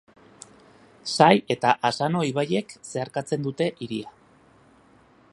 Sai 1.15 1.33
eta 1.55 1.73
Asano 1.89 2.23
ibaiek 2.29 2.73
zeharkatzen 2.93 3.43
dute 3.49 3.67
hiria. 3.85 4.15